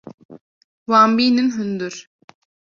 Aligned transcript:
Wan 0.89 1.11
bînin 1.19 1.49
hundir. 1.59 1.95